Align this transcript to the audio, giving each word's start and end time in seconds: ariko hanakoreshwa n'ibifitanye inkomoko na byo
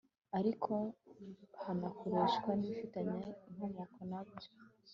ariko 0.37 0.71
hanakoreshwa 1.63 2.49
n'ibifitanye 2.59 3.19
inkomoko 3.47 3.99
na 4.09 4.21
byo 4.27 4.49